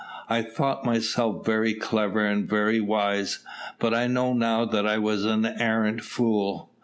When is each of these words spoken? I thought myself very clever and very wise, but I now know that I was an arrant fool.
I 0.27 0.41
thought 0.41 0.83
myself 0.83 1.45
very 1.45 1.75
clever 1.75 2.25
and 2.25 2.49
very 2.49 2.81
wise, 2.81 3.45
but 3.77 3.93
I 3.93 4.07
now 4.07 4.33
know 4.33 4.65
that 4.65 4.87
I 4.87 4.97
was 4.97 5.25
an 5.25 5.45
arrant 5.45 6.01
fool. 6.03 6.71